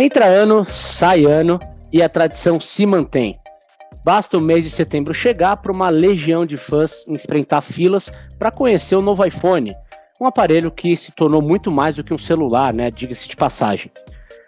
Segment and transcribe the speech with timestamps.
[0.00, 1.60] Entra ano, sai ano
[1.92, 3.38] e a tradição se mantém.
[4.02, 8.96] Basta o mês de setembro chegar para uma legião de fãs enfrentar filas para conhecer
[8.96, 9.76] o novo iPhone,
[10.18, 12.90] um aparelho que se tornou muito mais do que um celular, né?
[12.90, 13.92] Diga-se de passagem.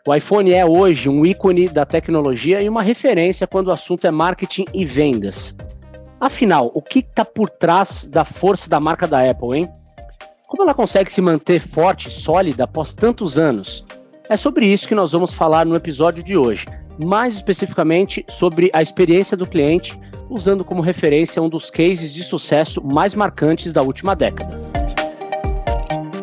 [0.09, 4.11] O iPhone é hoje um ícone da tecnologia e uma referência quando o assunto é
[4.11, 5.55] marketing e vendas.
[6.19, 9.71] Afinal, o que está por trás da força da marca da Apple, hein?
[10.46, 13.84] Como ela consegue se manter forte e sólida após tantos anos?
[14.32, 16.64] É sobre isso que nós vamos falar no episódio de hoje,
[17.04, 19.95] mais especificamente sobre a experiência do cliente,
[20.30, 24.56] usando como referência um dos cases de sucesso mais marcantes da última década.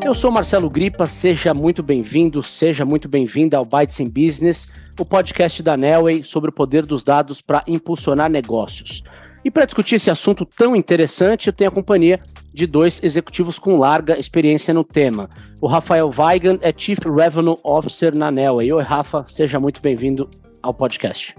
[0.03, 4.67] Eu sou Marcelo Gripa, seja muito bem-vindo, seja muito bem-vinda ao Bytes in Business,
[4.99, 9.03] o podcast da Nelway sobre o poder dos dados para impulsionar negócios.
[9.45, 12.19] E para discutir esse assunto tão interessante, eu tenho a companhia
[12.53, 15.29] de dois executivos com larga experiência no tema.
[15.61, 18.71] O Rafael Weigand é Chief Revenue Officer na Nelway.
[18.71, 20.29] Oi, Rafa, seja muito bem-vindo
[20.61, 21.35] ao podcast.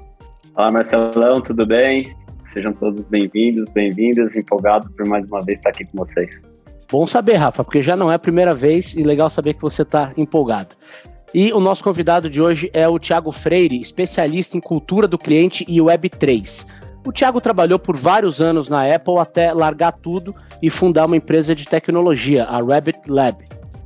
[0.55, 2.14] Olá, Marcelão, tudo bem?
[2.52, 6.41] Sejam todos bem-vindos, bem-vindas, empolgado por mais uma vez estar aqui com vocês.
[6.91, 9.83] Bom saber, Rafa, porque já não é a primeira vez e legal saber que você
[9.83, 10.74] está empolgado.
[11.33, 15.64] E o nosso convidado de hoje é o Tiago Freire, especialista em cultura do cliente
[15.69, 16.67] e Web3.
[17.06, 21.55] O Thiago trabalhou por vários anos na Apple até largar tudo e fundar uma empresa
[21.55, 23.39] de tecnologia, a Rabbit Lab.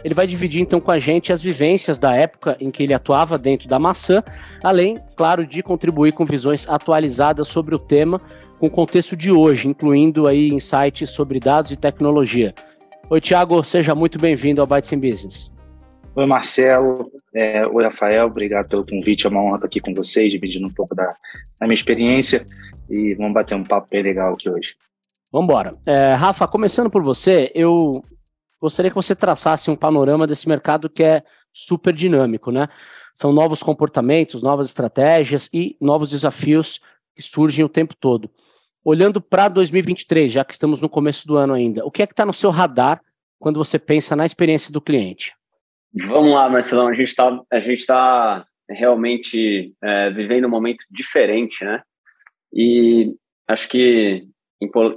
[0.03, 3.39] Ele vai dividir então com a gente as vivências da época em que ele atuava
[3.39, 4.23] dentro da maçã,
[4.62, 8.21] além, claro, de contribuir com visões atualizadas sobre o tema,
[8.59, 12.53] com o contexto de hoje, incluindo aí insights sobre dados e tecnologia.
[13.09, 15.53] Oi, Thiago, seja muito bem-vindo ao Bytes in Business.
[16.17, 17.11] Oi, Marcelo.
[17.34, 18.27] É, oi, Rafael.
[18.27, 19.27] Obrigado pelo convite.
[19.27, 21.06] É uma honra estar aqui com vocês, dividindo um pouco da,
[21.61, 22.47] da minha experiência
[22.89, 24.75] e vamos bater um papo bem legal aqui hoje.
[25.33, 25.73] Vamos embora.
[25.87, 28.03] É, Rafa, começando por você, eu
[28.61, 32.69] gostaria que você traçasse um panorama desse mercado que é super dinâmico, né?
[33.15, 36.81] São novos comportamentos, novas estratégias e novos desafios
[37.15, 38.31] que surgem o tempo todo.
[38.85, 42.12] Olhando para 2023, já que estamos no começo do ano ainda, o que é que
[42.12, 43.00] está no seu radar
[43.39, 45.34] quando você pensa na experiência do cliente?
[45.94, 46.89] Vamos lá, Marcelão.
[46.89, 47.44] A gente está
[47.87, 51.83] tá realmente é, vivendo um momento diferente, né?
[52.54, 53.15] E
[53.48, 54.28] acho que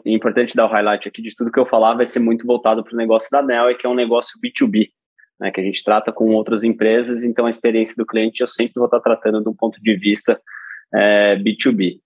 [0.05, 2.93] importante dar o highlight aqui de tudo que eu falar vai ser muito voltado para
[2.93, 4.89] o negócio da Nel, que é um negócio B2B,
[5.39, 8.75] né, que a gente trata com outras empresas, então a experiência do cliente eu sempre
[8.75, 10.39] vou estar tratando de um ponto de vista
[10.93, 11.99] é, B2B.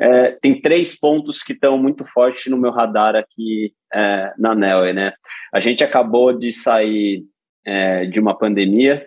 [0.00, 4.94] É, tem três pontos que estão muito fortes no meu radar aqui é, na Nel,
[4.94, 5.12] né?
[5.52, 7.24] A gente acabou de sair
[7.66, 9.06] é, de uma pandemia,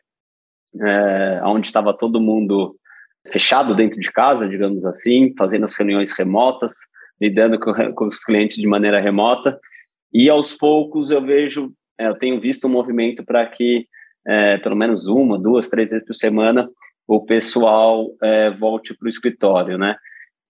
[0.82, 2.76] é, onde estava todo mundo
[3.32, 6.74] fechado dentro de casa, digamos assim, fazendo as reuniões remotas,
[7.20, 9.60] lidando com, com os clientes de maneira remota.
[10.14, 13.86] E aos poucos eu vejo, é, eu tenho visto um movimento para que
[14.28, 16.70] é, pelo menos uma, duas, três vezes por semana
[17.08, 19.96] o pessoal é, volte para o escritório, né?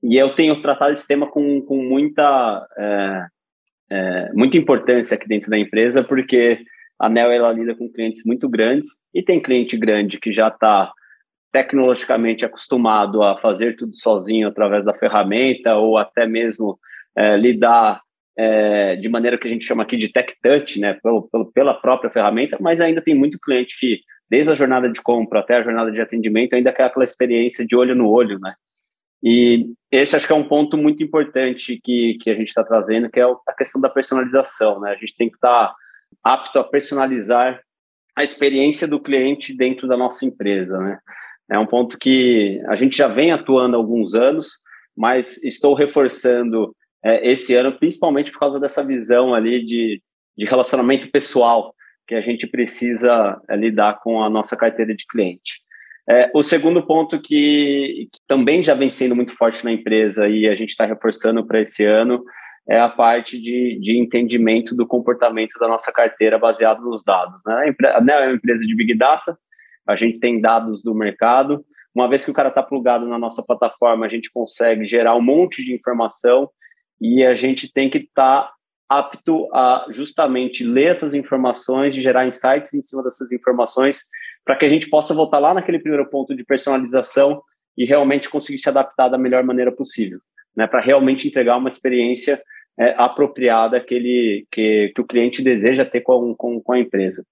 [0.04, 3.26] E eu tenho tratado esse tema com, com muita é,
[3.92, 6.60] é, muita importância aqui dentro da empresa, porque
[6.98, 10.92] a Nel ela lida com clientes muito grandes e tem cliente grande que já está
[11.52, 16.80] tecnologicamente acostumado a fazer tudo sozinho através da ferramenta ou até mesmo
[17.16, 18.02] é, lidar
[18.38, 21.74] é, de maneira que a gente chama aqui de tech touch, né, pelo, pelo, pela
[21.74, 25.64] própria ferramenta, mas ainda tem muito cliente que, desde a jornada de compra até a
[25.64, 28.54] jornada de atendimento, ainda quer aquela experiência de olho no olho, né?
[29.24, 33.10] E esse acho que é um ponto muito importante que, que a gente está trazendo,
[33.10, 34.92] que é a questão da personalização, né?
[34.92, 35.76] A gente tem que estar tá
[36.24, 37.62] apto a personalizar
[38.16, 40.98] a experiência do cliente dentro da nossa empresa, né?
[41.52, 44.52] É um ponto que a gente já vem atuando há alguns anos,
[44.96, 46.74] mas estou reforçando
[47.04, 50.02] é, esse ano, principalmente por causa dessa visão ali de,
[50.38, 51.74] de relacionamento pessoal
[52.08, 55.60] que a gente precisa é, lidar com a nossa carteira de cliente.
[56.10, 60.48] É, o segundo ponto que, que, também já vem sendo muito forte na empresa e
[60.48, 62.24] a gente está reforçando para esse ano
[62.70, 67.40] é a parte de, de entendimento do comportamento da nossa carteira baseado nos dados.
[67.46, 67.76] Né?
[67.94, 69.38] A né, é uma empresa de Big Data,
[69.88, 71.66] a gente tem dados do mercado.
[71.94, 75.22] Uma vez que o cara está plugado na nossa plataforma, a gente consegue gerar um
[75.22, 76.50] monte de informação
[77.00, 78.54] e a gente tem que estar tá
[78.88, 84.04] apto a justamente ler essas informações, de gerar insights em cima dessas informações,
[84.44, 87.42] para que a gente possa voltar lá naquele primeiro ponto de personalização
[87.78, 90.20] e realmente conseguir se adaptar da melhor maneira possível,
[90.56, 92.42] né, para realmente entregar uma experiência
[92.78, 97.24] é, apropriada que, ele, que, que o cliente deseja ter com, com, com a empresa.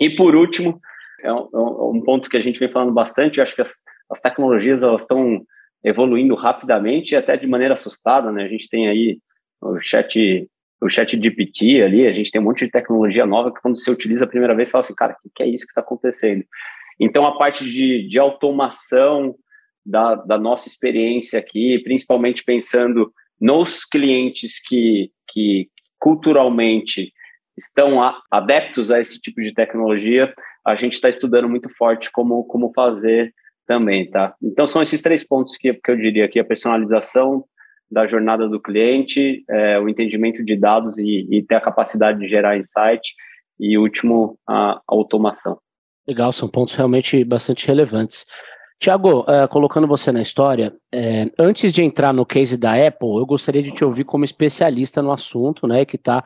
[0.00, 0.80] E por último,
[1.22, 3.38] é um, é um, ponto que a gente vem falando bastante.
[3.38, 3.74] Eu acho que as,
[4.10, 5.42] as tecnologias elas estão
[5.84, 8.44] evoluindo rapidamente e até de maneira assustada, né?
[8.44, 9.18] A gente tem aí
[9.60, 10.48] o chat
[10.80, 13.90] o chat GPT ali, a gente tem um monte de tecnologia nova que quando você
[13.90, 16.44] utiliza a primeira vez, você fala assim, cara, o que, é isso que está acontecendo?
[17.00, 19.34] Então, a parte de, de automação
[19.84, 23.10] da, da nossa experiência aqui, principalmente pensando
[23.40, 27.12] nos clientes que, que culturalmente
[27.56, 27.98] estão
[28.30, 30.34] adeptos a esse tipo de tecnologia,
[30.66, 33.32] a gente está estudando muito forte como, como fazer
[33.66, 34.34] também, tá?
[34.42, 37.44] Então, são esses três pontos que, que eu diria aqui, a personalização
[37.90, 42.28] da jornada do cliente, é, o entendimento de dados e, e, ter a capacidade de
[42.28, 43.14] gerar insight,
[43.60, 45.58] e último, a, automação.
[46.06, 48.26] Legal, são pontos realmente bastante relevantes.
[48.78, 53.24] Tiago, uh, colocando você na história, uh, antes de entrar no case da Apple, eu
[53.24, 56.22] gostaria de te ouvir como especialista no assunto, né, que está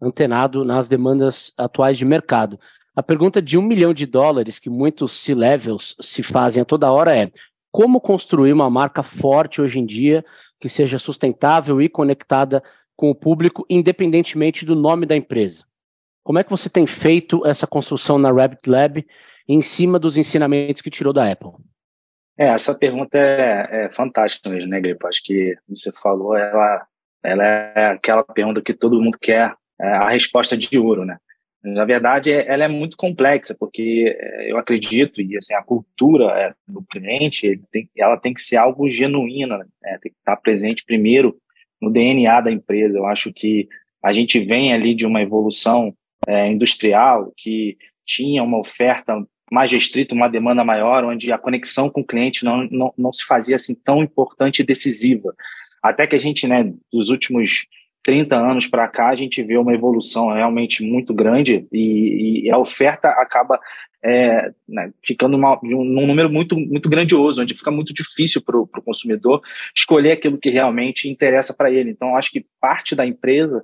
[0.00, 2.58] antenado nas demandas atuais de mercado.
[2.98, 7.16] A pergunta de um milhão de dólares que muitos C-levels se fazem a toda hora
[7.16, 7.30] é:
[7.70, 10.24] como construir uma marca forte hoje em dia
[10.58, 12.60] que seja sustentável e conectada
[12.96, 15.64] com o público, independentemente do nome da empresa?
[16.24, 19.06] Como é que você tem feito essa construção na Rabbit Lab
[19.46, 21.52] em cima dos ensinamentos que tirou da Apple?
[22.36, 25.06] É, essa pergunta é, é fantástica mesmo, né, Gripo?
[25.06, 26.84] Acho que você falou, ela,
[27.22, 31.16] ela é aquela pergunta que todo mundo quer é, a resposta de ouro, né?
[31.62, 36.26] Na verdade, é, ela é muito complexa, porque é, eu acredito, e assim, a cultura
[36.38, 39.66] é, do cliente, tem, ela tem que ser algo genuíno, né?
[40.00, 41.36] tem que estar presente primeiro
[41.80, 42.96] no DNA da empresa.
[42.96, 43.68] Eu acho que
[44.02, 45.94] a gente vem ali de uma evolução
[46.26, 47.76] é, industrial que
[48.06, 49.20] tinha uma oferta
[49.50, 53.24] mais restrita, uma demanda maior, onde a conexão com o cliente não, não, não se
[53.24, 55.34] fazia assim tão importante e decisiva.
[55.82, 57.66] Até que a gente, né, dos últimos
[58.08, 62.56] 30 anos para cá, a gente vê uma evolução realmente muito grande e, e a
[62.56, 63.60] oferta acaba
[64.02, 68.66] é, né, ficando uma, num número muito, muito grandioso, onde fica muito difícil para o
[68.82, 69.42] consumidor
[69.76, 71.90] escolher aquilo que realmente interessa para ele.
[71.90, 73.62] Então, acho que parte da empresa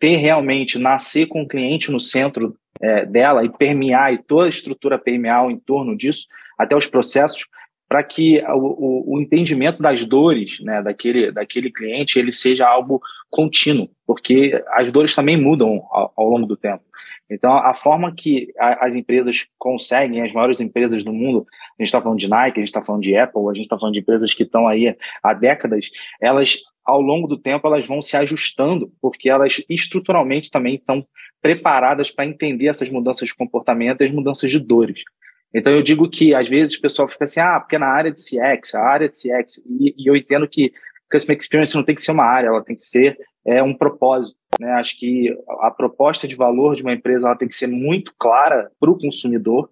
[0.00, 4.48] ter realmente nascer com o cliente no centro é, dela e permear, e toda a
[4.48, 6.26] estrutura permear em torno disso,
[6.58, 7.44] até os processos,
[7.92, 13.02] para que o, o, o, entendimento das dores né, daquele, daquele cliente ele seja algo
[13.28, 16.82] contínuo, porque as dores também mudam ao, ao longo do tempo.
[17.30, 21.46] Então, a forma que a, as empresas conseguem, as maiores empresas do mundo,
[21.78, 23.78] a gente está falando de Nike, a gente está falando de Apple, a gente está
[23.78, 28.00] falando de empresas que estão aí há décadas, elas ao longo do tempo elas vão
[28.00, 31.06] se ajustando, porque elas estruturalmente também estão
[31.42, 35.02] preparadas para entender essas mudanças de comportamento e as mudanças de dores.
[35.54, 38.10] Então eu digo que às vezes o pessoal fica assim, ah, porque é na área
[38.10, 40.72] de CX, a área de CX, e, e eu entendo que
[41.10, 44.38] Customer Experience não tem que ser uma área, ela tem que ser é, um propósito.
[44.58, 44.70] Né?
[44.72, 48.70] Acho que a proposta de valor de uma empresa ela tem que ser muito clara
[48.80, 49.68] para o consumidor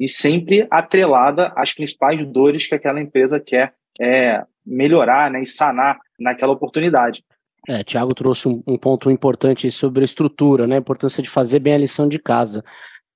[0.00, 5.98] e sempre atrelada às principais dores que aquela empresa quer é, melhorar né, e sanar
[6.18, 7.22] naquela oportunidade.
[7.68, 11.74] É, Tiago trouxe um, um, ponto importante sobre estrutura, né, a importância de fazer bem
[11.74, 12.64] a lição de casa.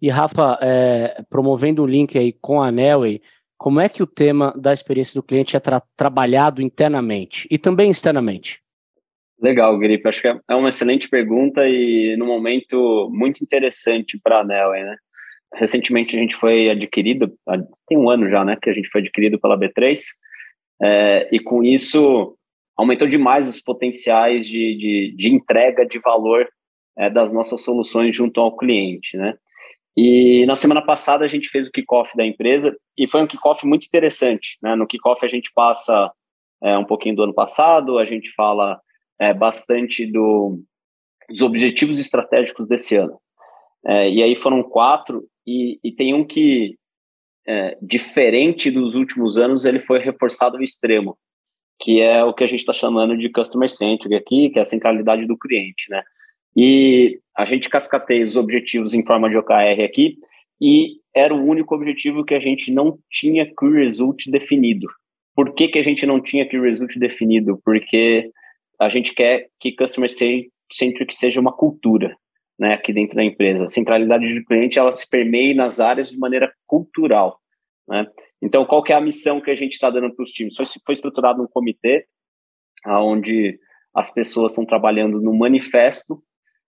[0.03, 3.23] E Rafa, é, promovendo o link aí com a Nelway,
[3.57, 7.89] como é que o tema da experiência do cliente é tra trabalhado internamente e também
[7.89, 8.61] externamente?
[9.41, 10.09] Legal, Gripe.
[10.09, 14.83] Acho que é, é uma excelente pergunta e num momento muito interessante para a Nelway,
[14.83, 14.97] né?
[15.55, 17.33] Recentemente a gente foi adquirido,
[17.87, 20.01] tem um ano já, né, que a gente foi adquirido pela B3,
[20.83, 22.37] é, e com isso
[22.77, 26.49] aumentou demais os potenciais de, de, de entrega de valor
[26.99, 29.37] é, das nossas soluções junto ao cliente, né?
[29.97, 33.67] E na semana passada a gente fez o kickoff da empresa e foi um kickoff
[33.67, 34.75] muito interessante, né?
[34.75, 36.11] No kickoff a gente passa
[36.63, 38.81] é, um pouquinho do ano passado, a gente fala
[39.21, 40.61] é, bastante do,
[41.29, 43.19] dos objetivos estratégicos desse ano.
[43.85, 46.77] É, e aí foram quatro e, e tem um que
[47.47, 51.19] é, diferente dos últimos anos, ele foi reforçado ao extremo,
[51.81, 54.65] que é o que a gente está chamando de customer centric aqui, que é a
[54.65, 56.03] centralidade do cliente, né?
[56.57, 60.17] E a gente cascateia os objetivos em forma de OKR aqui,
[60.61, 64.87] e era o único objetivo que a gente não tinha Key Result definido.
[65.35, 67.61] Por que, que a gente não tinha Key Result definido?
[67.65, 68.31] Porque
[68.81, 72.15] a gente quer que Customer Centric seja uma cultura,
[72.59, 73.65] né, aqui dentro da empresa.
[73.65, 77.41] A centralidade do cliente, ela se permeia nas áreas de maneira cultural,
[77.89, 78.07] né?
[78.41, 80.57] Então, qual que é a missão que a gente está dando para os times?
[80.57, 82.07] Foi, foi estruturado um comitê
[82.87, 83.59] onde
[83.95, 86.21] as pessoas estão trabalhando no manifesto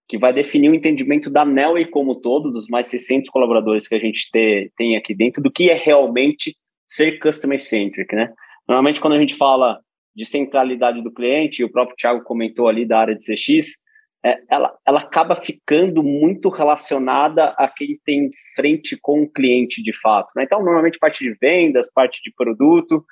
[0.08, 3.98] que vai definir o entendimento da Nelway como todo, dos mais 600 colaboradores que a
[3.98, 6.56] gente te, tem aqui dentro, do que é realmente
[6.86, 8.32] ser customer-centric, né?
[8.68, 9.80] Normalmente, quando a gente fala
[10.14, 13.82] de centralidade do cliente, e o próprio Thiago comentou ali da área de CX,
[14.24, 19.92] é, ela, ela acaba ficando muito relacionada a quem tem frente com o cliente de
[20.00, 20.32] fato.
[20.36, 20.44] Né?
[20.44, 23.04] Então, normalmente, parte de vendas, parte de produto,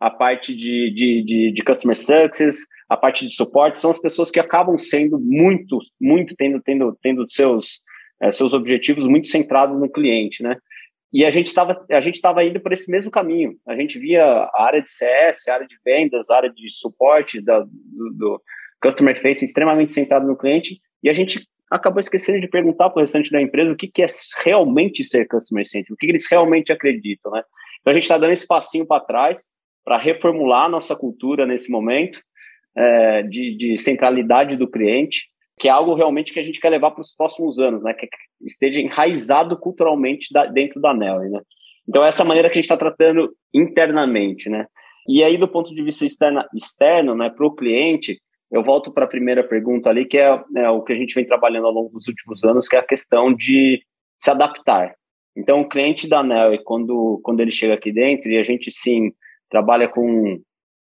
[0.00, 2.56] a parte de, de, de, de, customer success,
[2.88, 7.28] a parte de suporte, são as pessoas que acabam sendo muito, muito tendo, tendo, tendo
[7.30, 7.80] seus,
[8.20, 10.56] é, seus objetivos muito centrados no cliente, né?
[11.12, 13.56] e a gente estava a gente estava indo por esse mesmo caminho.
[13.66, 17.40] A gente via a área de CS, a área de vendas, a área de suporte
[17.40, 18.42] da, do, do
[18.82, 23.00] customer face extremamente centrado no cliente e a gente acabou esquecendo de perguntar para o
[23.00, 24.06] restante da empresa o que, que é
[24.44, 27.42] realmente ser customer centric, o que, que eles realmente acreditam, né?
[27.80, 29.46] Então a gente está dando esse passinho para trás
[29.86, 32.20] para reformular nossa cultura nesse momento
[32.76, 35.28] é, de, de, centralidade do cliente,
[35.58, 37.94] que é algo realmente que a gente quer levar para os próximos anos, né?
[37.94, 38.08] Que
[38.44, 41.40] esteja enraizado culturalmente da, dentro da NEL, né?
[41.88, 44.66] Então essa maneira que a gente está tratando internamente, né?
[45.08, 49.04] E aí do ponto de vista externa, externo, né, para o cliente, eu volto para
[49.04, 51.90] a primeira pergunta ali, que é, é, o que a gente vem trabalhando ao longo
[51.90, 53.80] dos últimos anos, que é a questão de
[54.18, 54.96] se adaptar.
[55.36, 59.12] Então, o cliente da NEL, quando, quando ele chega aqui dentro, e a gente sim
[59.50, 60.40] trabalha com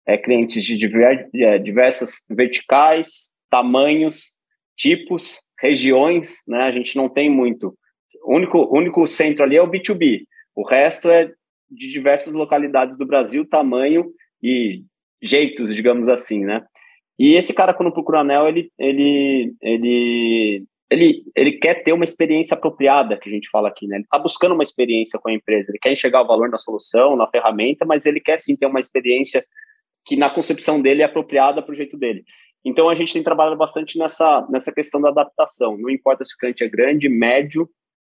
[0.06, 4.36] é, clientes de diver, é, diversas verticais, tamanhos,
[4.78, 6.64] tipos, regiões, né?
[6.64, 7.76] A gente não tem muito.
[8.24, 10.24] O único, único centro ali é o B2B.
[10.56, 11.32] O resto é
[11.70, 14.12] de diversas localidades do Brasil, tamanho
[14.44, 14.84] e
[15.22, 16.66] jeitos, digamos assim, né?
[17.18, 22.54] E esse cara, quando procura anel, ele, ele, ele, ele, ele quer ter uma experiência
[22.54, 23.96] apropriada, que a gente fala aqui, né?
[23.96, 27.16] Ele está buscando uma experiência com a empresa, ele quer enxergar o valor na solução,
[27.16, 29.42] na ferramenta, mas ele quer sim ter uma experiência
[30.06, 32.26] que na concepção dele é apropriada para o jeito dele.
[32.66, 35.78] Então a gente tem trabalhado bastante nessa, nessa questão da adaptação.
[35.78, 37.70] Não importa se o cliente é grande, médio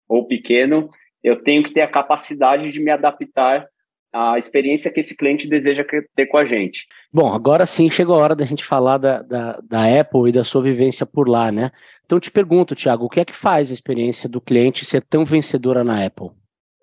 [0.09, 0.91] ou pequeno,
[1.23, 3.69] eu tenho que ter a capacidade de me adaptar
[4.15, 6.87] à experiência que esse cliente deseja ter com a gente.
[7.13, 10.45] Bom, agora sim chegou a hora da gente falar da, da, da Apple e da
[10.45, 11.73] sua vivência por lá, né?
[12.07, 15.25] Então te pergunto, Thiago, o que é que faz a experiência do cliente ser tão
[15.25, 16.31] vencedora na Apple?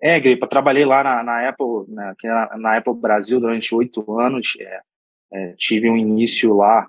[0.00, 4.52] É, Gripa, trabalhei lá na, na Apple, na, na, Apple Brasil durante oito anos.
[4.60, 4.80] É,
[5.32, 6.86] é, tive um início lá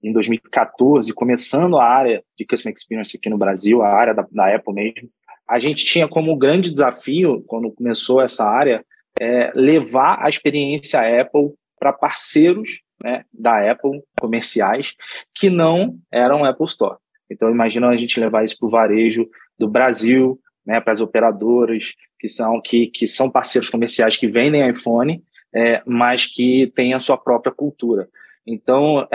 [0.00, 4.54] em 2014, começando a área de Customer Experience aqui no Brasil, a área da, da
[4.54, 5.08] Apple mesmo.
[5.48, 8.84] A gente tinha como grande desafio, quando começou essa área,
[9.22, 12.68] é, levar a experiência Apple para parceiros
[13.00, 14.94] né, da Apple comerciais
[15.32, 16.96] que não eram Apple Store.
[17.30, 21.92] Então, imagina a gente levar isso para o varejo do Brasil, né, para as operadoras
[22.18, 25.22] que são que, que são parceiros comerciais que vendem iPhone,
[25.54, 28.08] é, mas que têm a sua própria cultura.
[28.44, 29.06] Então,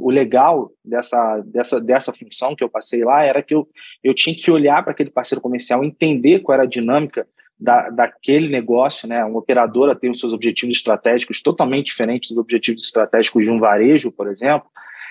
[0.00, 3.68] o legal dessa, dessa, dessa função que eu passei lá era que eu,
[4.02, 7.26] eu tinha que olhar para aquele parceiro comercial, entender qual era a dinâmica
[7.58, 9.08] da, daquele negócio.
[9.08, 9.24] Né?
[9.24, 14.12] Uma operadora tem os seus objetivos estratégicos totalmente diferentes dos objetivos estratégicos de um varejo,
[14.12, 14.68] por exemplo,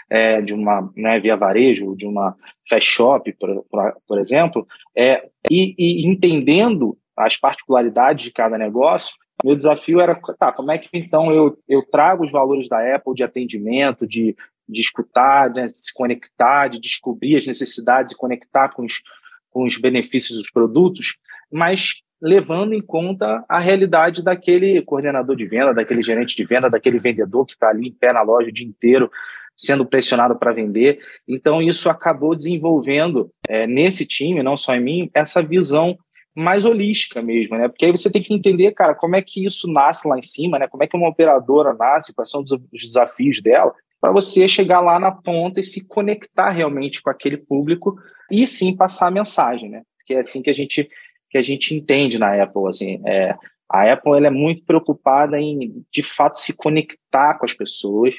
[0.10, 2.36] é, de uma né, via varejo, de uma
[2.70, 9.16] fast shop, por, por, por exemplo, é, e, e entendendo as particularidades de cada negócio,
[9.44, 13.14] meu desafio era, tá, como é que então eu, eu trago os valores da Apple
[13.14, 14.36] de atendimento, de,
[14.68, 19.02] de escutar, de se conectar, de descobrir as necessidades e conectar com os,
[19.50, 21.18] com os benefícios dos produtos,
[21.52, 27.00] mas levando em conta a realidade daquele coordenador de venda, daquele gerente de venda, daquele
[27.00, 29.12] vendedor que está ali em pé na loja o dia inteiro,
[29.56, 31.00] sendo pressionado para vender.
[31.28, 35.98] Então, isso acabou desenvolvendo é, nesse time, não só em mim, essa visão
[36.36, 37.70] mais holística mesmo, né?
[37.70, 40.60] Porque aí você tem que entender, cara, como é que isso nasce lá em cima,
[40.60, 40.68] né?
[40.68, 45.00] Como é que uma operadora nasce, quais são os desafios dela, para você chegar lá
[45.00, 47.96] na ponta e se conectar realmente com aquele público
[48.30, 49.84] e sim passar a mensagem, né?
[49.98, 50.90] Porque é assim que a gente
[51.36, 53.36] que a gente entende na Apple, assim, é,
[53.70, 58.16] a Apple ela é muito preocupada em de fato se conectar com as pessoas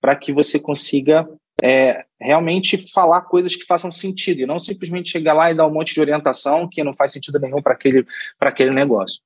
[0.00, 1.28] para que você consiga
[1.60, 5.72] é, realmente falar coisas que façam sentido e não simplesmente chegar lá e dar um
[5.72, 8.06] monte de orientação que não faz sentido nenhum para aquele,
[8.38, 9.20] aquele negócio.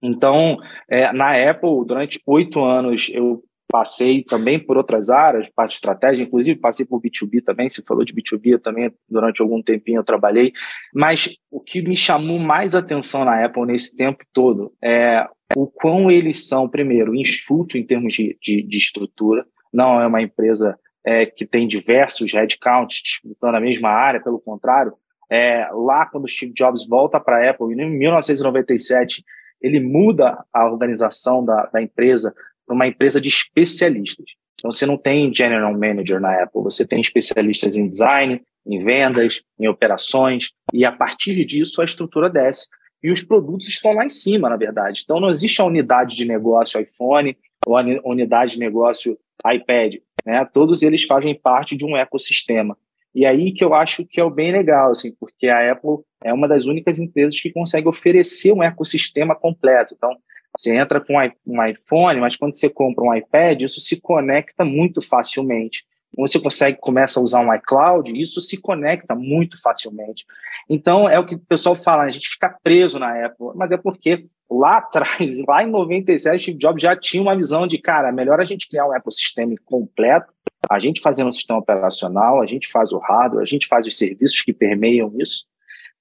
[0.00, 0.56] Então,
[0.88, 3.42] é, na Apple, durante oito anos, eu
[3.74, 8.04] passei também por outras áreas, parte de estratégia, inclusive passei por B2B também, você falou
[8.04, 10.52] de B2B, eu também durante algum tempinho eu trabalhei,
[10.94, 15.26] mas o que me chamou mais atenção na Apple nesse tempo todo é
[15.56, 20.22] o quão eles são, primeiro, enxuto em termos de, de, de estrutura, não é uma
[20.22, 24.92] empresa é, que tem diversos headcounts disputando a mesma área, pelo contrário,
[25.28, 29.24] é, lá quando o Steve Jobs volta para a Apple, em 1997,
[29.60, 32.32] ele muda a organização da, da empresa
[32.66, 34.26] para uma empresa de especialistas.
[34.54, 39.42] Então, você não tem general manager na Apple, você tem especialistas em design, em vendas,
[39.60, 42.66] em operações, e a partir disso a estrutura desce.
[43.02, 45.02] E os produtos estão lá em cima, na verdade.
[45.04, 49.96] Então, não existe a unidade de negócio iPhone ou a unidade de negócio iPad.
[50.24, 50.48] Né?
[50.50, 52.76] Todos eles fazem parte de um ecossistema.
[53.14, 56.32] E aí que eu acho que é o bem legal, assim, porque a Apple é
[56.32, 59.94] uma das únicas empresas que consegue oferecer um ecossistema completo.
[59.96, 60.16] Então,
[60.56, 61.14] você entra com
[61.46, 65.84] um iPhone, mas quando você compra um iPad, isso se conecta muito facilmente.
[66.16, 70.24] você consegue começa a usar um iCloud, isso se conecta muito facilmente.
[70.68, 73.76] Então é o que o pessoal fala, a gente fica preso na Apple, mas é
[73.76, 78.40] porque lá atrás, lá em 97, Steve Jobs já tinha uma visão de, cara, melhor
[78.40, 80.32] a gente criar um ecossistema completo,
[80.70, 83.98] a gente fazendo um sistema operacional, a gente faz o hardware, a gente faz os
[83.98, 85.44] serviços que permeiam isso,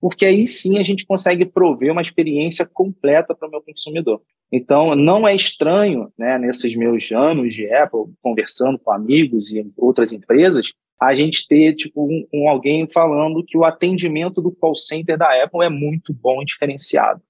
[0.03, 4.21] porque aí sim a gente consegue prover uma experiência completa para o meu consumidor.
[4.51, 10.11] Então, não é estranho, né, nesses meus anos de Apple, conversando com amigos e outras
[10.11, 15.17] empresas, a gente ter tipo um, um, alguém falando que o atendimento do call center
[15.17, 17.21] da Apple é muito bom e diferenciado,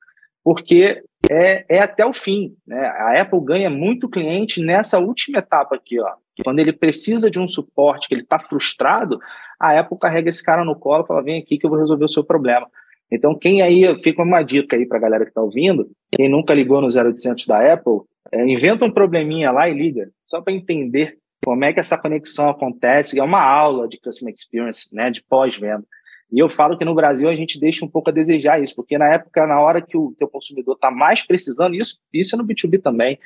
[0.44, 2.56] porque é, é até o fim.
[2.66, 2.84] Né?
[2.88, 6.14] A Apple ganha muito cliente nessa última etapa aqui, ó.
[6.44, 9.20] Quando ele precisa de um suporte, que ele está frustrado,
[9.60, 12.06] a Apple carrega esse cara no colo e fala: vem aqui que eu vou resolver
[12.06, 12.68] o seu problema.
[13.12, 16.54] Então, quem aí, fica uma dica aí para a galera que está ouvindo, quem nunca
[16.54, 21.18] ligou no 0800 da Apple, é, inventa um probleminha lá e liga, só para entender
[21.46, 23.20] como é que essa conexão acontece.
[23.20, 25.84] É uma aula de Customer Experience, né, de pós-venda.
[26.32, 28.98] E eu falo que no Brasil a gente deixa um pouco a desejar isso, porque
[28.98, 32.48] na época, na hora que o teu consumidor está mais precisando, isso, isso é no
[32.48, 33.20] B2B também,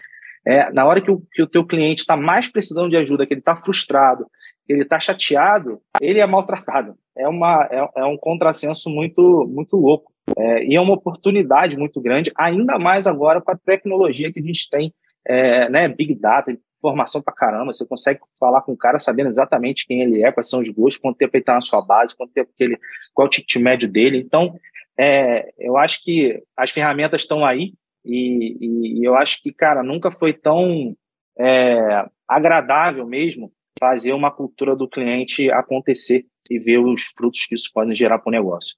[0.45, 3.33] é, na hora que o, que o teu cliente está mais precisando de ajuda, que
[3.33, 4.25] ele está frustrado,
[4.73, 6.95] ele está chateado, ele é maltratado.
[7.17, 10.11] É, uma, é, é um contrassenso muito, muito louco.
[10.37, 14.43] É, e é uma oportunidade muito grande, ainda mais agora com a tecnologia que a
[14.43, 14.93] gente tem,
[15.25, 19.87] é, né, Big Data, informação pra caramba, você consegue falar com o cara sabendo exatamente
[19.87, 22.33] quem ele é, quais são os gostos, quanto tempo ele está na sua base, quanto
[22.33, 22.77] tempo que ele,
[23.13, 24.19] qual é o ticket médio dele.
[24.19, 24.53] Então,
[24.97, 27.73] é, eu acho que as ferramentas estão aí
[28.05, 30.95] e, e, e, eu acho que, cara, nunca foi tão
[31.37, 37.69] é, agradável mesmo fazer uma cultura do cliente acontecer e ver os frutos que isso
[37.73, 38.75] pode gerar para o negócio.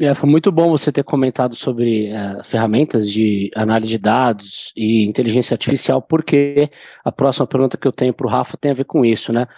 [0.00, 5.04] É, foi muito bom você ter comentado sobre é, ferramentas de análise de dados e
[5.04, 6.70] inteligência artificial, porque
[7.04, 9.48] a próxima pergunta que eu tenho para o Rafa tem a ver com isso, né?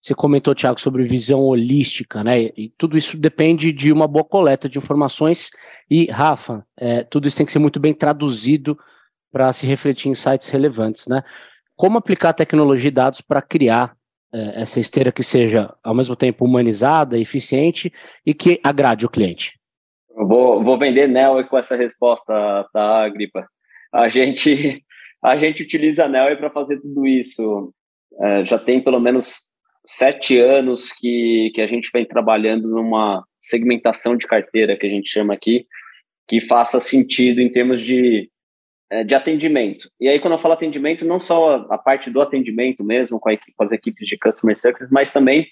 [0.00, 2.42] Você comentou, Thiago, sobre visão holística, né?
[2.56, 5.50] E tudo isso depende de uma boa coleta de informações.
[5.90, 8.78] E, Rafa, é, tudo isso tem que ser muito bem traduzido
[9.32, 11.24] para se refletir em sites relevantes, né?
[11.74, 13.97] Como aplicar tecnologia e dados para criar
[14.32, 17.92] essa esteira que seja ao mesmo tempo humanizada, eficiente
[18.24, 19.58] e que agrade o cliente?
[20.14, 22.32] Vou, vou vender Nel com essa resposta,
[22.72, 23.46] tá, Gripa?
[23.92, 24.84] A gente,
[25.22, 27.72] a gente utiliza a para fazer tudo isso.
[28.20, 29.46] É, já tem pelo menos
[29.86, 35.08] sete anos que, que a gente vem trabalhando numa segmentação de carteira que a gente
[35.08, 35.66] chama aqui,
[36.26, 38.28] que faça sentido em termos de é,
[39.06, 39.90] de atendimento.
[40.00, 43.52] E aí, quando eu falo atendimento, não só a parte do atendimento mesmo, com, equipe,
[43.54, 45.46] com as equipes de Customer Success, mas também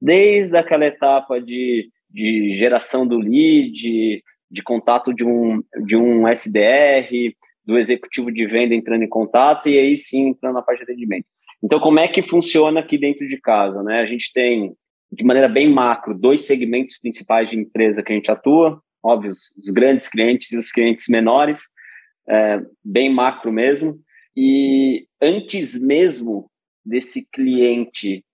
[0.00, 6.28] desde aquela etapa de, de geração do lead, de, de contato de um, de um
[6.28, 10.84] SDR, do executivo de venda entrando em contato, e aí sim entrando na parte de
[10.84, 11.26] atendimento.
[11.62, 13.82] Então, como é que funciona aqui dentro de casa?
[13.82, 14.00] Né?
[14.00, 14.74] A gente tem,
[15.12, 19.70] de maneira bem macro, dois segmentos principais de empresa que a gente atua, óbvio, os
[19.72, 21.66] grandes clientes e os clientes menores,
[22.28, 23.98] é, bem macro mesmo.
[24.36, 26.50] E antes mesmo
[26.84, 28.24] desse cliente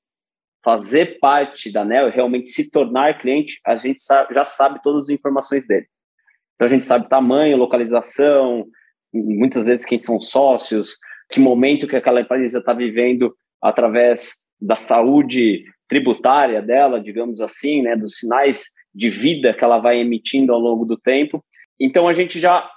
[0.64, 5.09] fazer parte da NEL, realmente se tornar cliente, a gente sabe, já sabe todas as
[5.09, 5.87] informações dele.
[6.55, 8.66] Então a gente sabe tamanho, localização,
[9.12, 10.96] muitas vezes quem são sócios,
[11.31, 17.96] que momento que aquela empresa está vivendo através da saúde tributária dela, digamos assim, né,
[17.96, 21.42] dos sinais de vida que ela vai emitindo ao longo do tempo.
[21.81, 22.68] Então a gente já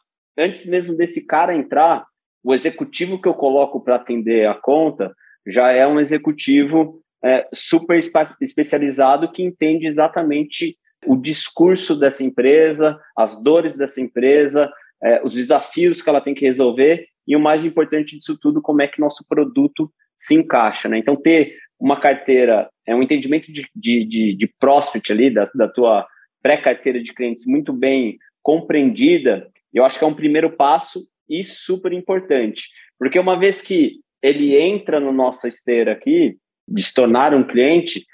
[0.42, 2.06] antes mesmo desse cara entrar,
[2.44, 5.14] o executivo que eu coloco para atender a conta
[5.46, 8.00] já é um executivo é, super
[8.42, 14.72] especializado que entende exatamente o discurso dessa empresa, as dores dessa empresa,
[15.04, 18.82] é, os desafios que ela tem que resolver e o mais importante disso tudo, como
[18.82, 20.88] é que nosso produto se encaixa.
[20.88, 20.98] Né?
[20.98, 25.68] Então, ter uma carteira, é um entendimento de, de, de, de prospect ali, da, da
[25.68, 26.08] tua
[26.42, 31.94] pré-carteira de clientes muito bem compreendida, eu acho que é um primeiro passo e super
[31.94, 32.68] importante,
[33.00, 38.06] porque uma vez que ele entra no nossa esteira aqui, de se tornar um cliente,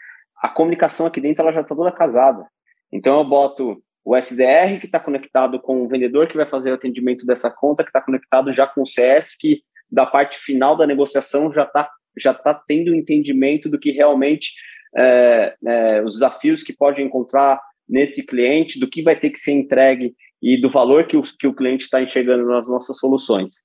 [0.42, 2.46] a comunicação aqui dentro ela já está toda casada.
[2.92, 6.76] Então eu boto o SDR que está conectado com o vendedor que vai fazer o
[6.76, 10.88] atendimento dessa conta, que está conectado já com o CS, que da parte final da
[10.88, 11.90] negociação já está
[12.20, 14.54] já tá tendo entendimento do que realmente
[14.96, 19.52] é, é, os desafios que pode encontrar nesse cliente, do que vai ter que ser
[19.52, 23.56] entregue e do valor que o, que o cliente está enxergando nas nossas soluções.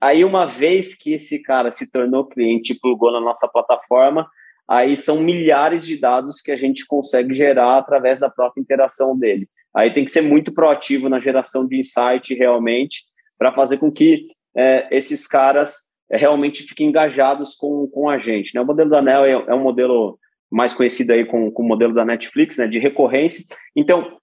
[0.00, 4.28] Aí, uma vez que esse cara se tornou cliente e plugou na nossa plataforma,
[4.68, 9.48] aí são milhares de dados que a gente consegue gerar através da própria interação dele.
[9.74, 13.02] Aí tem que ser muito proativo na geração de insight realmente,
[13.38, 14.26] para fazer com que
[14.56, 18.54] é, esses caras é, realmente fiquem engajados com, com a gente.
[18.54, 18.60] Né?
[18.60, 20.18] O modelo da ANEL é, é um modelo
[20.50, 23.44] mais conhecido aí com, com o modelo da Netflix, né, de recorrência.
[23.76, 24.16] Então,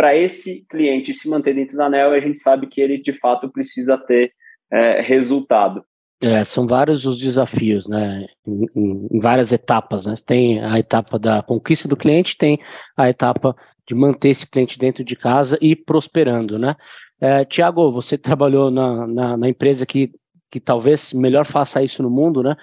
[0.00, 3.50] para esse cliente se manter dentro da ANEL, a gente sabe que ele de fato
[3.50, 4.32] precisa ter
[4.72, 5.84] é, resultado.
[6.22, 8.26] É, são vários os desafios, né?
[8.46, 10.14] Em, em, várias etapas, né?
[10.24, 12.58] Tem a etapa da conquista do cliente, tem
[12.96, 13.54] a etapa
[13.86, 16.76] de manter esse cliente dentro de casa e prosperando, né?
[17.20, 20.10] É, Tiago, você trabalhou na, na, na, empresa que,
[20.50, 22.56] que talvez melhor faça isso no mundo, né?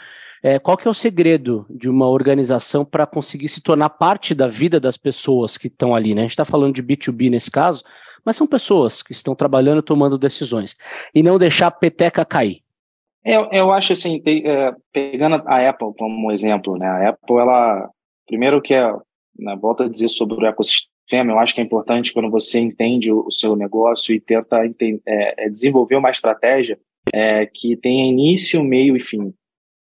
[0.43, 4.47] É, qual que é o segredo de uma organização para conseguir se tornar parte da
[4.47, 6.21] vida das pessoas que estão ali, né?
[6.21, 7.83] A gente está falando de B2B nesse caso,
[8.23, 10.75] mas são pessoas que estão trabalhando, tomando decisões,
[11.13, 12.61] e não deixar a peteca cair.
[13.23, 16.87] Eu, eu acho assim, é, pegando a Apple como exemplo, né?
[16.87, 17.89] A Apple, ela,
[18.25, 18.89] primeiro que é,
[19.37, 23.11] né, volta a dizer sobre o ecossistema, eu acho que é importante quando você entende
[23.11, 26.79] o, o seu negócio e tenta é, é, desenvolver uma estratégia
[27.13, 29.33] é, que tenha início, meio e fim.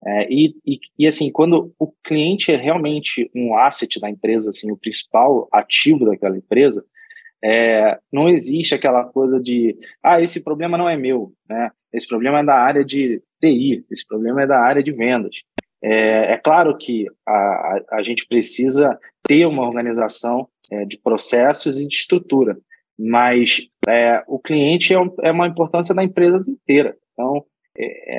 [0.04, 4.70] É, e, e, e, assim, quando o cliente é realmente um asset da empresa, assim,
[4.70, 6.84] o principal ativo daquela empresa,
[7.42, 11.70] é, não existe aquela coisa de, ah, esse problema não é meu, né?
[11.92, 15.34] Esse problema é da área de TI, esse problema é da área de vendas.
[15.82, 21.86] É, é claro que a, a, gente precisa ter uma organização é, de processos e
[21.86, 22.58] de estrutura,
[22.98, 26.96] mas é, o cliente é, um, é, uma importância da empresa inteira.
[27.12, 27.44] Então,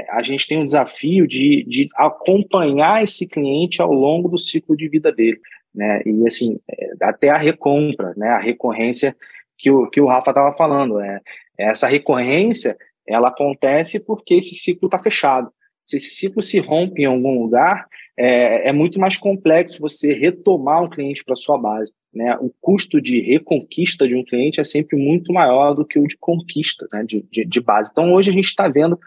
[0.10, 4.88] a gente tem um desafio de, de acompanhar esse cliente ao longo do ciclo de
[4.88, 5.40] vida dele
[5.74, 6.02] né?
[6.06, 8.30] E assim, é, até a recompra, né?
[8.30, 9.16] A recorrência
[9.58, 11.20] que o, que o Rafa estava falando, é,
[11.58, 15.50] essa recorrência ela acontece porque esse ciclo está fechado.
[15.84, 20.84] Se esse ciclo se rompe em algum lugar, é, é muito mais complexo você retomar
[20.84, 21.92] um cliente para sua base.
[22.14, 22.36] Né?
[22.40, 26.16] O custo de reconquista de um cliente é sempre muito maior do que o de
[26.18, 27.04] conquista né?
[27.04, 27.90] de, de, de base.
[27.92, 29.00] Então, hoje a gente está vendo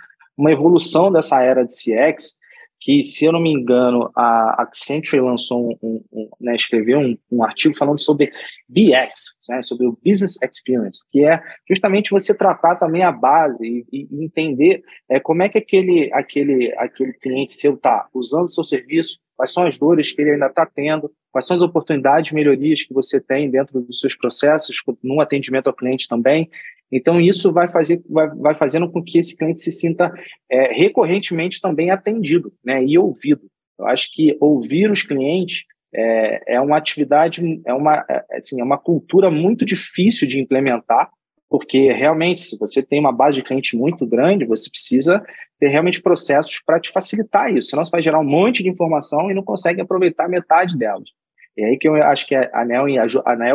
[0.42, 2.40] uma evolução dessa era de CX
[2.80, 7.44] que, se eu não me engano, a Accenture lançou um, um né, escreveu um, um,
[7.44, 8.32] artigo falando sobre
[8.68, 14.08] BX, né, sobre o Business Experience, que é justamente você tratar também a base e,
[14.10, 18.64] e entender é, como é que aquele, aquele, aquele cliente seu está usando o seu
[18.64, 22.82] serviço, quais são as dores que ele ainda está tendo, quais são as oportunidades, melhorias
[22.82, 26.50] que você tem dentro dos seus processos, no atendimento ao cliente também,
[26.92, 30.12] então, isso vai, fazer, vai, vai fazendo com que esse cliente se sinta
[30.50, 33.42] é, recorrentemente também atendido né, e ouvido.
[33.78, 38.64] Eu acho que ouvir os clientes é, é uma atividade, é uma, é, assim, é
[38.64, 41.10] uma cultura muito difícil de implementar,
[41.48, 45.22] porque realmente, se você tem uma base de cliente muito grande, você precisa
[45.58, 49.30] ter realmente processos para te facilitar isso, senão você vai gerar um monte de informação
[49.30, 51.08] e não consegue aproveitar metade delas.
[51.56, 52.86] E aí que eu acho que a ANEL,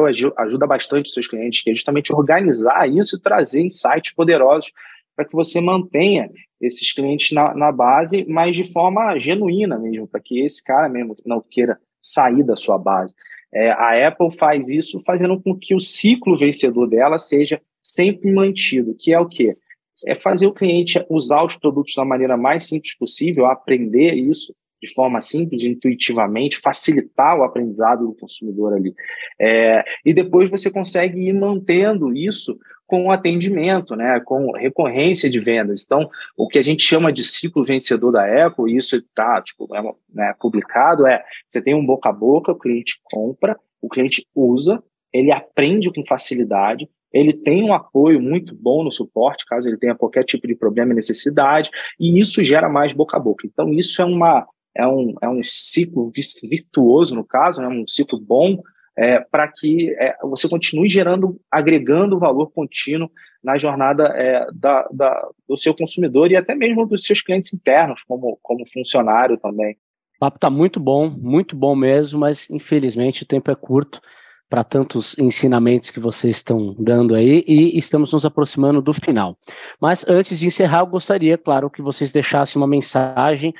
[0.05, 4.71] a ajuda bastante os seus clientes, que é justamente organizar isso e trazer insights poderosos
[5.15, 6.29] para que você mantenha
[6.61, 11.15] esses clientes na, na, base, mas de forma genuína mesmo, para que esse cara mesmo
[11.25, 13.13] não queira sair da sua base.
[13.51, 18.95] É, a Apple faz isso fazendo com que o ciclo vencedor dela seja sempre mantido,
[18.99, 19.57] que é o quê?
[20.05, 24.93] É fazer o cliente usar os produtos da maneira mais simples possível, aprender isso, de
[24.93, 28.93] forma simples, intuitivamente, facilitar o aprendizado do consumidor ali.
[29.39, 35.83] É, e depois você consegue ir mantendo isso com atendimento, né, com recorrência de vendas.
[35.83, 39.67] Então, o que a gente chama de ciclo vencedor da Apple, e isso está tipo,
[39.75, 39.81] é,
[40.13, 44.81] né, publicado, é você tem um boca a boca, o cliente compra, o cliente usa,
[45.13, 49.95] ele aprende com facilidade, ele tem um apoio muito bom no suporte, caso ele tenha
[49.95, 53.45] qualquer tipo de problema e necessidade, e isso gera mais boca a boca.
[53.45, 56.11] Então, isso é uma, é um, é um ciclo
[56.43, 58.61] virtuoso, no caso, né, um ciclo bom,
[58.95, 63.09] é, para que é, você continue gerando, agregando valor contínuo
[63.43, 68.01] na jornada é, da, da, do seu consumidor e até mesmo dos seus clientes internos,
[68.07, 69.75] como, como funcionário também.
[70.15, 74.01] O papo está muito bom, muito bom mesmo, mas infelizmente o tempo é curto
[74.49, 79.37] para tantos ensinamentos que vocês estão dando aí e estamos nos aproximando do final.
[79.79, 83.53] Mas antes de encerrar, eu gostaria, claro, que vocês deixassem uma mensagem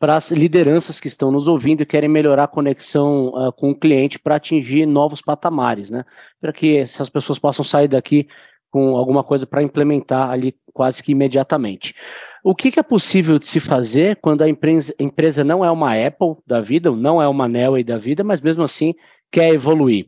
[0.00, 3.78] para as lideranças que estão nos ouvindo e querem melhorar a conexão uh, com o
[3.78, 6.06] cliente para atingir novos patamares, né?
[6.40, 8.26] Para que essas pessoas possam sair daqui
[8.70, 11.94] com alguma coisa para implementar ali quase que imediatamente.
[12.42, 15.92] O que, que, é possível de se fazer quando a empresa, empresa não é uma
[15.94, 18.94] Apple da vida, não é uma Nelway da vida, mas mesmo assim
[19.30, 20.06] quer evoluir?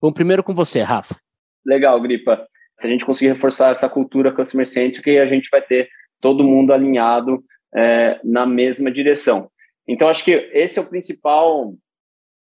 [0.00, 1.16] Vamos primeiro com você, Rafa.
[1.66, 2.46] Legal, Gripa.
[2.78, 5.88] Se a gente conseguir reforçar essa cultura customer centric, a gente vai ter
[6.20, 9.50] todo mundo alinhado é, na mesma direção.
[9.86, 11.74] Então, acho que esse é o principal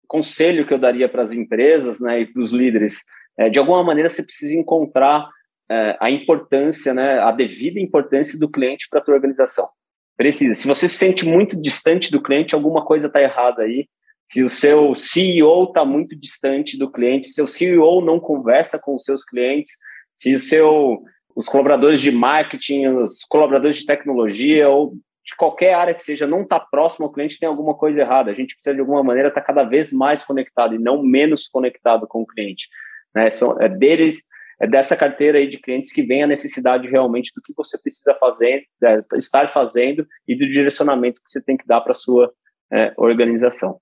[0.07, 3.01] conselho que eu daria para as empresas né, e para os líderes.
[3.37, 5.27] É, de alguma maneira, você precisa encontrar
[5.69, 9.67] é, a importância, né, a devida importância do cliente para a tua organização.
[10.15, 10.53] Precisa.
[10.53, 13.87] Se você se sente muito distante do cliente, alguma coisa está errada aí.
[14.25, 18.95] se o seu CEO está muito distante do cliente, se o CEO não conversa com
[18.95, 19.73] os seus clientes,
[20.15, 21.01] se o seu,
[21.35, 24.93] os colaboradores de marketing, os colaboradores de tecnologia ou
[25.25, 28.31] de qualquer área que seja não está próximo ao cliente, tem alguma coisa errada.
[28.31, 31.47] A gente precisa, de alguma maneira, estar tá cada vez mais conectado e não menos
[31.47, 32.67] conectado com o cliente.
[33.15, 33.29] Né?
[33.29, 34.23] São, é deles,
[34.59, 38.13] é dessa carteira aí de clientes que vem a necessidade realmente do que você precisa
[38.15, 42.31] fazer, é, estar fazendo e do direcionamento que você tem que dar para a sua
[42.71, 43.79] é, organização.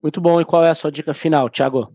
[0.00, 0.40] Muito bom.
[0.40, 1.92] E qual é a sua dica final, Thiago?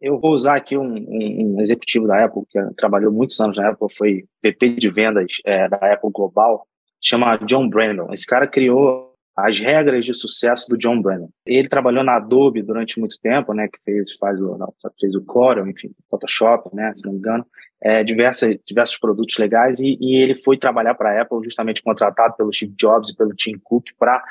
[0.00, 3.68] Eu vou usar aqui um, um, um executivo da Apple, que trabalhou muitos anos na
[3.68, 6.66] Apple, foi VP de vendas é, da Apple Global,
[7.00, 8.12] chama John Brandon.
[8.12, 11.28] Esse cara criou as regras de sucesso do John Brandon.
[11.46, 15.24] Ele trabalhou na Adobe durante muito tempo, né, que fez, faz o, não, fez o
[15.24, 17.46] Corel, enfim, Photoshop, né, se não me engano,
[17.82, 22.34] é, diversos, diversos produtos legais, e, e ele foi trabalhar para a Apple justamente contratado
[22.36, 24.22] pelo Steve Jobs e pelo Tim Cook para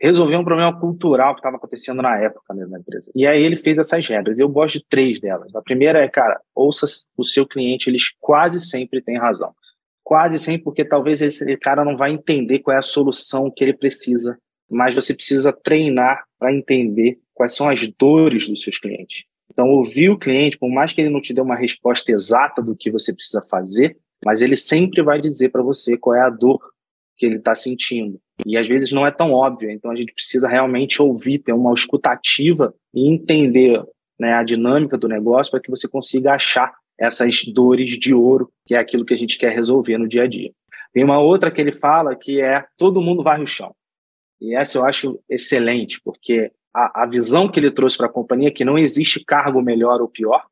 [0.00, 3.10] resolver um problema cultural que estava acontecendo na época mesmo na empresa.
[3.14, 4.38] E aí ele fez essas regras.
[4.38, 5.54] Eu gosto de três delas.
[5.54, 9.52] A primeira é, cara, ouça o seu cliente, eles quase sempre têm razão.
[10.08, 13.74] Quase sempre, porque talvez esse cara não vai entender qual é a solução que ele
[13.74, 14.38] precisa,
[14.70, 19.24] mas você precisa treinar para entender quais são as dores dos seus clientes.
[19.52, 22.74] Então, ouvir o cliente, por mais que ele não te dê uma resposta exata do
[22.74, 26.58] que você precisa fazer, mas ele sempre vai dizer para você qual é a dor
[27.18, 28.18] que ele está sentindo.
[28.46, 31.74] E às vezes não é tão óbvio, então a gente precisa realmente ouvir, ter uma
[31.74, 33.84] escutativa e entender
[34.18, 38.74] né, a dinâmica do negócio para que você consiga achar essas dores de ouro, que
[38.74, 40.50] é aquilo que a gente quer resolver no dia a dia.
[40.92, 43.74] Tem uma outra que ele fala que é todo mundo vai no chão.
[44.40, 48.48] E essa eu acho excelente, porque a, a visão que ele trouxe para a companhia
[48.48, 50.44] é que não existe cargo melhor ou pior,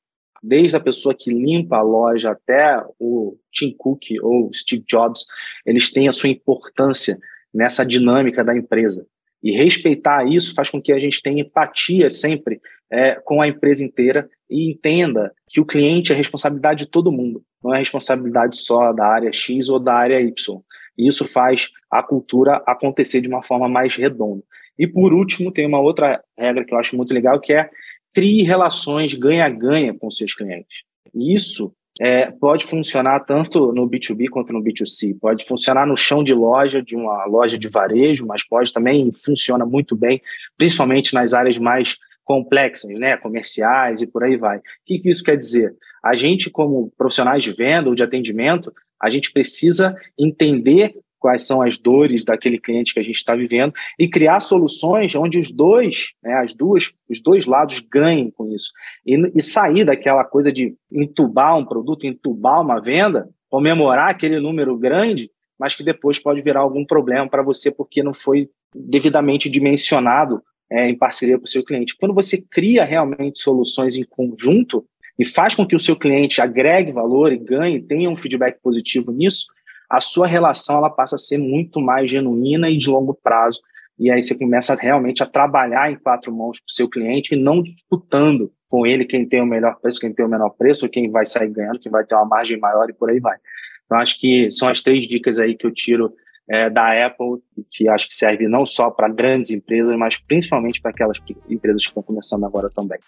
[0.42, 5.26] desde a pessoa que limpa a loja até o Tim Cook ou Steve Jobs,
[5.64, 7.18] eles têm a sua importância
[7.52, 9.06] nessa dinâmica da empresa.
[9.46, 13.84] E respeitar isso faz com que a gente tenha empatia sempre é, com a empresa
[13.84, 18.92] inteira e entenda que o cliente é responsabilidade de todo mundo, não é responsabilidade só
[18.92, 20.60] da área X ou da área Y.
[20.98, 24.42] E isso faz a cultura acontecer de uma forma mais redonda.
[24.76, 27.70] E por último, tem uma outra regra que eu acho muito legal, que é
[28.12, 30.82] crie relações ganha-ganha com seus clientes.
[31.14, 35.16] Isso é, pode funcionar tanto no B2B quanto no B2C.
[35.18, 39.64] Pode funcionar no chão de loja, de uma loja de varejo, mas pode também funciona
[39.64, 40.20] muito bem,
[40.58, 44.58] principalmente nas áreas mais complexas, né, comerciais e por aí vai.
[44.58, 45.74] O que, que isso quer dizer?
[46.04, 50.94] A gente, como profissionais de venda ou de atendimento, a gente precisa entender
[51.26, 55.40] quais são as dores daquele cliente que a gente está vivendo e criar soluções onde
[55.40, 58.70] os dois, né, as duas, os dois lados ganhem com isso
[59.04, 64.78] e, e sair daquela coisa de entubar um produto, entubar uma venda, comemorar aquele número
[64.78, 70.40] grande, mas que depois pode virar algum problema para você porque não foi devidamente dimensionado
[70.70, 71.96] é, em parceria com o seu cliente.
[71.98, 74.84] Quando você cria realmente soluções em conjunto
[75.18, 79.10] e faz com que o seu cliente agregue valor e ganhe, tenha um feedback positivo
[79.10, 79.46] nisso,
[79.88, 83.60] a sua relação ela passa a ser muito mais genuína e de longo prazo.
[83.98, 87.38] E aí você começa realmente a trabalhar em quatro mãos com o seu cliente e
[87.38, 91.10] não disputando com ele quem tem o melhor preço, quem tem o menor preço, quem
[91.10, 93.36] vai sair ganhando, quem vai ter uma margem maior e por aí vai.
[93.84, 96.12] Então, acho que são as três dicas aí que eu tiro
[96.48, 100.90] é, da Apple, que acho que serve não só para grandes empresas, mas principalmente para
[100.90, 101.18] aquelas
[101.48, 102.98] empresas que estão começando agora também.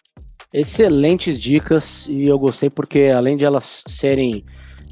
[0.53, 4.45] Excelentes dicas, e eu gostei porque, além de elas serem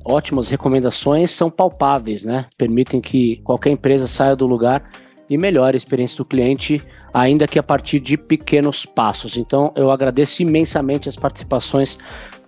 [0.06, 2.46] ótimas recomendações são palpáveis, né?
[2.56, 4.88] Permitem que qualquer empresa saia do lugar
[5.28, 9.36] e melhore a experiência do cliente, ainda que a partir de pequenos passos.
[9.36, 11.98] Então, eu agradeço imensamente as participações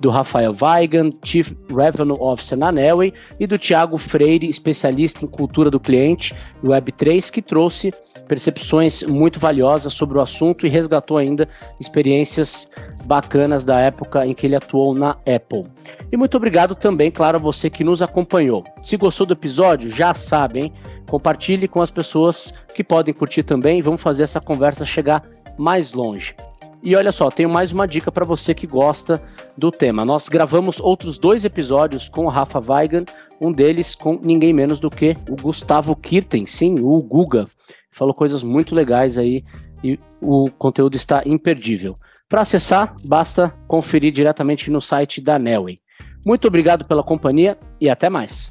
[0.01, 5.71] do Rafael Weigan, Chief Revenue Officer na Nelway, e do Tiago Freire, especialista em cultura
[5.71, 7.93] do cliente Web3, que trouxe
[8.29, 11.49] percepções muito valiosas sobre o assunto e resgatou ainda
[11.81, 12.71] experiências
[13.05, 15.67] bacanas da época em que ele atuou na Apple.
[16.13, 18.63] E muito obrigado também, claro, a você que nos acompanhou.
[18.83, 20.73] Se gostou do episódio, já sabem,
[21.09, 25.23] compartilhe com as pessoas que podem curtir também vamos fazer essa conversa chegar
[25.59, 26.35] mais longe.
[26.83, 29.21] E olha só, tenho mais uma dica para você que gosta
[29.57, 30.05] do tema.
[30.05, 33.05] Nós gravamos outros dois episódios com o Rafa Weigan,
[33.41, 37.47] um deles com ninguém menos do que o Gustavo Kirten, sim, o Guga.
[37.91, 39.45] Falou coisas muito legais aí
[39.83, 41.97] e o conteúdo está imperdível.
[42.29, 45.79] Para acessar, basta conferir diretamente no site da Nelway.
[46.25, 48.51] Muito obrigado pela companhia e até mais.